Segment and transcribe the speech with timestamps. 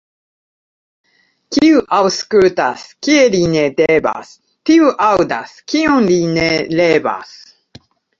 [1.55, 4.31] Kiu aŭskultas, kie li ne devas,
[4.71, 6.47] tiu aŭdas, kion li ne
[6.81, 7.37] revas.